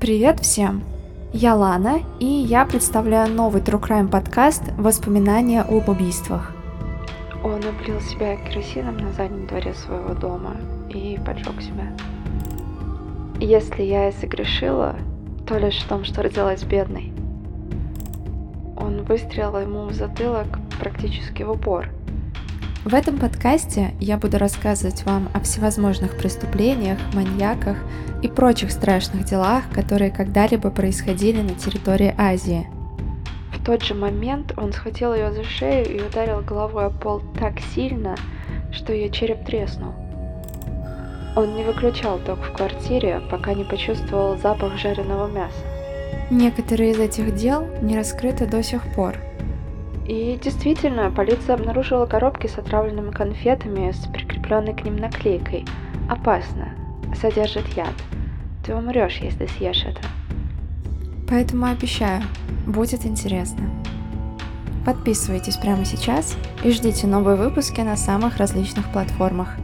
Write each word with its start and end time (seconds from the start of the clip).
Привет 0.00 0.40
всем! 0.40 0.82
Я 1.34 1.54
Лана, 1.54 2.00
и 2.20 2.24
я 2.24 2.64
представляю 2.64 3.30
новый 3.34 3.60
True 3.60 3.78
Crime 3.78 4.08
подкаст 4.08 4.62
«Воспоминания 4.78 5.60
об 5.60 5.90
убийствах». 5.90 6.54
Он 7.44 7.62
облил 7.62 8.00
себя 8.00 8.36
керосином 8.36 8.96
на 8.96 9.12
заднем 9.12 9.46
дворе 9.46 9.74
своего 9.74 10.14
дома 10.14 10.56
и 10.88 11.20
поджег 11.22 11.60
себя. 11.60 11.94
Если 13.40 13.82
я 13.82 14.08
и 14.08 14.12
согрешила, 14.12 14.96
то 15.46 15.58
лишь 15.58 15.82
в 15.82 15.88
том, 15.88 16.04
что 16.04 16.22
родилась 16.22 16.62
бедной. 16.62 17.12
Он 18.78 19.02
выстрелил 19.02 19.58
ему 19.58 19.84
в 19.84 19.92
затылок 19.92 20.46
практически 20.78 21.42
в 21.42 21.50
упор– 21.50 21.90
в 22.84 22.94
этом 22.94 23.18
подкасте 23.18 23.92
я 24.00 24.16
буду 24.16 24.38
рассказывать 24.38 25.04
вам 25.04 25.28
о 25.34 25.40
всевозможных 25.40 26.16
преступлениях, 26.16 26.98
маньяках 27.12 27.76
и 28.22 28.28
прочих 28.28 28.70
страшных 28.70 29.26
делах, 29.26 29.64
которые 29.70 30.10
когда-либо 30.10 30.70
происходили 30.70 31.42
на 31.42 31.50
территории 31.50 32.14
Азии. 32.16 32.66
В 33.52 33.62
тот 33.62 33.82
же 33.82 33.94
момент 33.94 34.54
он 34.56 34.72
схватил 34.72 35.14
ее 35.14 35.30
за 35.30 35.44
шею 35.44 35.94
и 35.94 36.00
ударил 36.00 36.40
головой 36.40 36.86
о 36.86 36.90
пол 36.90 37.20
так 37.38 37.60
сильно, 37.74 38.16
что 38.72 38.94
ее 38.94 39.10
череп 39.10 39.44
треснул. 39.44 39.92
Он 41.36 41.54
не 41.54 41.64
выключал 41.64 42.18
ток 42.18 42.38
в 42.38 42.52
квартире, 42.54 43.20
пока 43.30 43.52
не 43.52 43.64
почувствовал 43.64 44.38
запах 44.38 44.78
жареного 44.78 45.28
мяса. 45.28 45.54
Некоторые 46.30 46.92
из 46.92 46.98
этих 46.98 47.34
дел 47.34 47.66
не 47.82 47.96
раскрыты 47.96 48.46
до 48.46 48.62
сих 48.62 48.82
пор– 48.94 49.16
и 50.06 50.38
действительно, 50.42 51.10
полиция 51.10 51.54
обнаружила 51.54 52.06
коробки 52.06 52.46
с 52.46 52.58
отравленными 52.58 53.10
конфетами 53.10 53.92
с 53.92 54.06
прикрепленной 54.06 54.74
к 54.74 54.84
ним 54.84 54.96
наклейкой. 54.96 55.64
Опасно. 56.08 56.70
Содержит 57.20 57.68
яд. 57.76 57.94
Ты 58.64 58.74
умрешь, 58.74 59.18
если 59.18 59.46
съешь 59.46 59.84
это. 59.84 60.00
Поэтому 61.28 61.66
обещаю, 61.66 62.22
будет 62.66 63.06
интересно. 63.06 63.70
Подписывайтесь 64.84 65.56
прямо 65.56 65.84
сейчас 65.84 66.36
и 66.64 66.70
ждите 66.70 67.06
новые 67.06 67.36
выпуски 67.36 67.80
на 67.80 67.96
самых 67.96 68.38
различных 68.38 68.90
платформах. 68.90 69.56